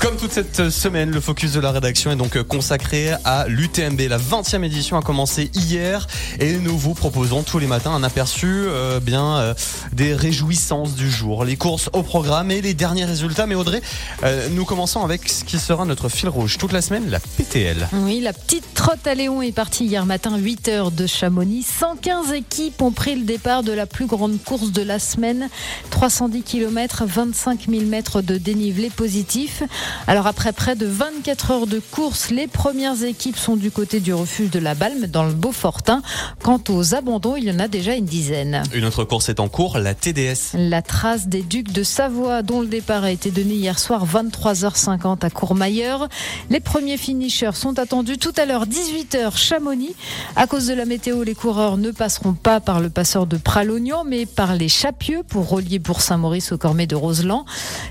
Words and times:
Comme 0.00 0.16
toute 0.16 0.30
cette 0.30 0.70
semaine, 0.70 1.10
le 1.10 1.20
focus 1.20 1.52
de 1.52 1.60
la 1.60 1.72
rédaction 1.72 2.12
est 2.12 2.16
donc 2.16 2.40
consacré 2.42 3.10
à 3.24 3.46
l'UTMB. 3.48 4.00
La 4.08 4.18
20e 4.18 4.62
édition 4.62 4.96
a 4.96 5.02
commencé 5.02 5.50
hier 5.54 6.06
et 6.38 6.58
nous 6.58 6.78
vous 6.78 6.94
proposons 6.94 7.42
tous 7.42 7.58
les 7.58 7.66
matins 7.66 7.90
un 7.90 8.04
aperçu 8.04 8.46
euh, 8.46 9.00
bien 9.00 9.38
euh, 9.38 9.54
des 9.92 10.14
réjouissances 10.14 10.94
du 10.94 11.10
jour, 11.10 11.44
les 11.44 11.56
courses 11.56 11.90
au 11.94 12.04
programme 12.04 12.52
et 12.52 12.60
les 12.60 12.74
derniers 12.74 13.06
résultats. 13.06 13.46
Mais 13.46 13.56
Audrey, 13.56 13.82
euh, 14.22 14.48
nous 14.52 14.64
commençons 14.64 15.02
avec 15.02 15.28
ce 15.28 15.42
qui 15.42 15.58
sera 15.58 15.84
notre 15.84 16.08
fil 16.08 16.28
rouge 16.28 16.58
toute 16.58 16.72
la 16.72 16.80
semaine, 16.80 17.10
la 17.10 17.18
PTL. 17.18 17.88
Oui, 17.92 18.20
la 18.20 18.32
petite 18.32 18.74
trotte 18.74 19.04
à 19.06 19.14
Léon 19.14 19.42
est 19.42 19.52
partie 19.52 19.84
hier 19.84 20.06
matin 20.06 20.36
8 20.36 20.68
heures 20.68 20.90
de 20.92 21.08
Chamonix. 21.08 21.64
115 21.64 22.32
équipes 22.34 22.80
ont 22.82 22.92
pris 22.92 23.16
le 23.16 23.24
départ 23.24 23.64
de 23.64 23.72
la 23.72 23.86
plus 23.86 24.06
grande 24.06 24.40
course 24.44 24.70
de 24.70 24.82
la 24.82 25.00
semaine. 25.00 25.48
310 25.90 26.42
km, 26.42 27.04
25 27.04 27.66
000 27.68 27.82
mètres 27.86 28.22
de 28.22 28.36
dénivelé 28.36 28.90
positif. 28.90 29.64
Alors 30.06 30.26
après 30.26 30.52
près 30.52 30.76
de 30.76 30.86
24 30.86 31.50
heures 31.50 31.66
de 31.66 31.80
course, 31.80 32.30
les 32.30 32.46
premières 32.46 33.02
équipes 33.04 33.36
sont 33.36 33.56
du 33.56 33.70
côté 33.70 34.00
du 34.00 34.14
refuge 34.14 34.50
de 34.50 34.58
la 34.58 34.74
Balme 34.74 35.06
dans 35.06 35.24
le 35.24 35.32
Beaufortin. 35.32 36.02
Quant 36.42 36.62
aux 36.68 36.94
abandons, 36.94 37.36
il 37.36 37.44
y 37.44 37.50
en 37.50 37.58
a 37.58 37.68
déjà 37.68 37.94
une 37.94 38.04
dizaine. 38.04 38.62
Une 38.72 38.84
autre 38.84 39.04
course 39.04 39.28
est 39.28 39.40
en 39.40 39.48
cours, 39.48 39.78
la 39.78 39.94
TDS. 39.94 40.54
La 40.54 40.82
trace 40.82 41.28
des 41.28 41.42
Ducs 41.42 41.72
de 41.72 41.82
Savoie, 41.82 42.42
dont 42.42 42.60
le 42.60 42.66
départ 42.66 43.04
a 43.04 43.10
été 43.10 43.30
donné 43.30 43.54
hier 43.54 43.78
soir 43.78 44.06
23h50 44.06 45.24
à 45.24 45.30
Courmayeur. 45.30 46.08
Les 46.50 46.60
premiers 46.60 46.96
finishers 46.96 47.54
sont 47.54 47.78
attendus 47.78 48.18
tout 48.18 48.32
à 48.36 48.46
l'heure 48.46 48.66
18h 48.66 49.36
Chamonix. 49.36 49.94
À 50.36 50.46
cause 50.46 50.66
de 50.66 50.74
la 50.74 50.84
météo, 50.84 51.22
les 51.22 51.34
coureurs 51.34 51.76
ne 51.76 51.90
passeront 51.90 52.34
pas 52.34 52.60
par 52.60 52.80
le 52.80 52.90
passeur 52.90 53.26
de 53.26 53.36
Pralognan, 53.36 54.04
mais 54.04 54.26
par 54.26 54.54
les 54.54 54.68
Chapieux 54.68 55.22
pour 55.28 55.48
relier 55.48 55.80
pour 55.80 56.00
Saint-Maurice 56.00 56.52
au 56.52 56.58
Cormet 56.58 56.86
de 56.86 56.96
Roseland. 56.96 57.44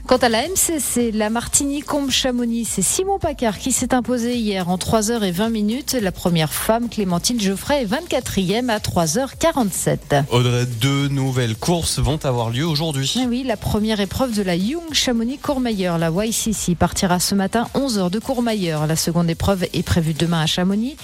Quant 0.05 0.17
à 0.17 0.29
la 0.29 0.47
MCC, 0.47 1.11
la 1.11 1.29
Martinique 1.29 1.86
Combe 1.87 2.11
Chamonix, 2.11 2.65
c'est 2.65 2.81
Simon 2.81 3.17
Pacard 3.17 3.57
qui 3.57 3.71
s'est 3.71 3.93
imposé 3.93 4.35
hier 4.35 4.69
en 4.69 4.75
3h20 4.75 5.49
minutes. 5.49 5.93
La 5.93 6.11
première 6.11 6.51
femme, 6.51 6.89
Clémentine 6.89 7.39
Geoffrey, 7.39 7.83
est 7.83 7.85
24e 7.85 8.67
à 8.67 8.79
3h47. 8.79 10.25
Audrey, 10.31 10.65
deux 10.65 11.07
nouvelles 11.07 11.55
courses 11.55 11.99
vont 11.99 12.19
avoir 12.25 12.49
lieu 12.49 12.67
aujourd'hui. 12.67 13.15
Ah 13.17 13.25
oui, 13.29 13.43
la 13.43 13.55
première 13.55 14.01
épreuve 14.01 14.35
de 14.35 14.41
la 14.41 14.57
Young 14.57 14.91
Chamonix 14.91 15.37
Courmayeur, 15.37 15.97
la 15.97 16.09
YCC, 16.09 16.75
partira 16.77 17.21
ce 17.21 17.35
matin 17.35 17.67
11h 17.73 18.09
de 18.09 18.19
Courmayeur. 18.19 18.85
La 18.85 18.97
seconde 18.97 19.29
épreuve 19.29 19.63
est 19.71 19.83
prévue 19.83 20.13
demain 20.13 20.41
à 20.41 20.45
Chamonix. 20.45 20.97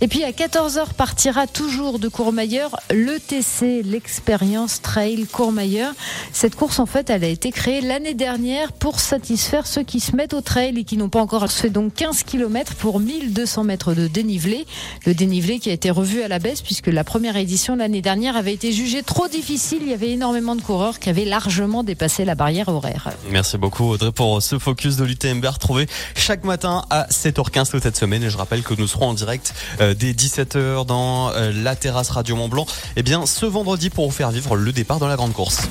Et 0.00 0.08
puis 0.08 0.24
à 0.24 0.32
14h 0.32 0.94
partira 0.96 1.46
toujours 1.46 2.00
de 2.00 2.08
Courmayeur 2.08 2.76
l'ETC, 2.90 3.82
l'expérience 3.84 4.82
Trail 4.82 5.26
Courmayeur. 5.30 5.92
Cette 6.32 6.56
course, 6.56 6.80
en 6.80 6.86
fait, 6.86 7.08
elle 7.08 7.22
a 7.22 7.28
été 7.28 7.52
créée 7.52 7.80
l'année 7.80 8.14
dernière 8.14 8.72
pour 8.72 8.98
satisfaire 8.98 9.68
ceux 9.68 9.84
qui 9.84 10.00
se 10.00 10.16
mettent 10.16 10.23
au 10.32 10.40
trail 10.40 10.78
et 10.78 10.84
qui 10.84 10.96
n'ont 10.96 11.08
pas 11.08 11.20
encore 11.20 11.50
fait 11.50 11.68
donc 11.68 11.94
15 11.94 12.22
km 12.22 12.74
pour 12.76 13.00
1200 13.00 13.64
mètres 13.64 13.92
de 13.92 14.06
dénivelé. 14.06 14.66
Le 15.04 15.14
dénivelé 15.14 15.58
qui 15.58 15.70
a 15.70 15.72
été 15.72 15.90
revu 15.90 16.22
à 16.22 16.28
la 16.28 16.38
baisse 16.38 16.62
puisque 16.62 16.86
la 16.86 17.04
première 17.04 17.36
édition 17.36 17.76
l'année 17.76 18.00
dernière 18.00 18.36
avait 18.36 18.54
été 18.54 18.72
jugée 18.72 19.02
trop 19.02 19.28
difficile. 19.28 19.80
Il 19.82 19.90
y 19.90 19.92
avait 19.92 20.10
énormément 20.10 20.56
de 20.56 20.62
coureurs 20.62 20.98
qui 20.98 21.10
avaient 21.10 21.24
largement 21.24 21.84
dépassé 21.84 22.24
la 22.24 22.34
barrière 22.34 22.68
horaire. 22.68 23.10
Merci 23.30 23.58
beaucoup 23.58 23.84
Audrey 23.84 24.12
pour 24.12 24.40
ce 24.40 24.58
focus 24.58 24.96
de 24.96 25.04
l'UTMB 25.04 25.44
retrouvé 25.44 25.86
chaque 26.14 26.44
matin 26.44 26.84
à 26.90 27.06
7h15 27.10 27.70
toute 27.70 27.82
cette 27.82 27.96
semaine 27.96 28.22
et 28.22 28.30
je 28.30 28.38
rappelle 28.38 28.62
que 28.62 28.74
nous 28.74 28.86
serons 28.86 29.08
en 29.08 29.14
direct 29.14 29.52
euh, 29.80 29.94
dès 29.94 30.12
17h 30.12 30.86
dans 30.86 31.30
euh, 31.30 31.52
la 31.52 31.76
terrasse 31.76 32.10
Radio 32.10 32.36
Mont 32.36 32.48
Blanc. 32.48 32.66
Eh 32.96 33.02
bien 33.02 33.26
ce 33.26 33.46
vendredi 33.46 33.90
pour 33.90 34.06
vous 34.06 34.12
faire 34.12 34.30
vivre 34.30 34.56
le 34.56 34.72
départ 34.72 34.98
dans 34.98 35.08
la 35.08 35.16
grande 35.16 35.32
course. 35.32 35.68